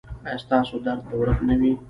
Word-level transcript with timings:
ایا 0.25 0.37
ستاسو 0.45 0.75
درد 0.85 1.01
به 1.07 1.15
ورک 1.19 1.39
نه 1.47 1.55
وي؟ 1.59 1.71